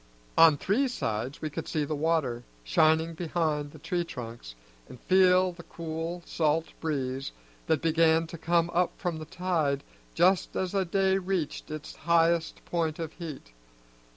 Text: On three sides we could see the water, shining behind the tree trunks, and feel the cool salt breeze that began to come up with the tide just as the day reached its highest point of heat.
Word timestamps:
On 0.35 0.57
three 0.57 0.87
sides 0.87 1.43
we 1.43 1.51
could 1.51 1.67
see 1.67 1.85
the 1.85 1.93
water, 1.95 2.43
shining 2.63 3.13
behind 3.13 3.69
the 3.69 3.77
tree 3.77 4.03
trunks, 4.03 4.55
and 4.89 4.99
feel 5.01 5.51
the 5.51 5.61
cool 5.61 6.23
salt 6.25 6.65
breeze 6.79 7.31
that 7.67 7.83
began 7.83 8.25
to 8.25 8.37
come 8.39 8.71
up 8.73 8.93
with 9.05 9.19
the 9.19 9.25
tide 9.25 9.83
just 10.15 10.55
as 10.55 10.71
the 10.71 10.85
day 10.85 11.19
reached 11.19 11.69
its 11.69 11.95
highest 11.97 12.65
point 12.65 12.97
of 12.97 13.13
heat. 13.13 13.51